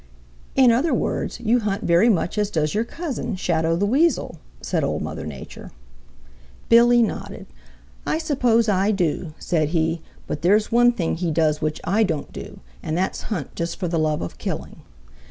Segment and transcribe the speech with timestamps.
[0.55, 4.83] "In other words, you hunt very much as does your cousin, Shadow the Weasel," said
[4.83, 5.69] Old Mother Nature.
[6.69, 7.45] Billy nodded.
[8.03, 12.33] "I suppose I do," said he, "but there's one thing he does which I don't
[12.33, 14.77] do and that's hunt just for the love of killing.